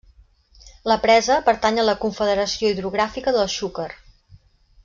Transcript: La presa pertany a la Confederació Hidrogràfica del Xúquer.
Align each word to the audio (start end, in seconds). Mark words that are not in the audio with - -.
La 0.91 0.95
presa 1.03 1.37
pertany 1.49 1.77
a 1.83 1.87
la 1.89 1.95
Confederació 2.07 2.73
Hidrogràfica 2.75 3.37
del 3.39 3.49
Xúquer. 3.61 3.91